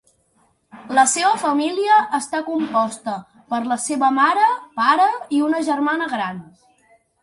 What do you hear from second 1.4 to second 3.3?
família està composta